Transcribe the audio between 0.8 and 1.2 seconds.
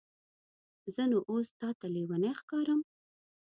زه نو